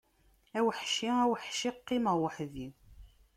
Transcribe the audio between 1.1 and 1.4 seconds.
a